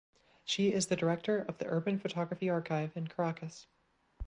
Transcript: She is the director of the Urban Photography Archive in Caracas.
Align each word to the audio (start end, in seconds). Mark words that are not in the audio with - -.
She 0.43 0.73
is 0.73 0.87
the 0.87 0.95
director 0.95 1.37
of 1.43 1.59
the 1.59 1.67
Urban 1.67 1.99
Photography 1.99 2.49
Archive 2.49 2.97
in 2.97 3.07
Caracas. 3.07 3.67